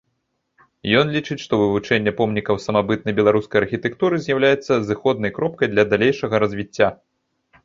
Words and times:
Ён 1.01 1.11
лічыць, 1.15 1.37
што 1.45 1.53
вывучэнне 1.63 2.13
помнікаў 2.21 2.55
самабытнай 2.65 3.17
беларускай 3.19 3.57
архітэктуры 3.63 4.15
з'яўляецца 4.25 4.73
зыходнай 4.89 5.31
кропкай 5.37 5.67
для 5.77 5.83
далейшага 5.93 6.35
развіцця. 6.47 6.87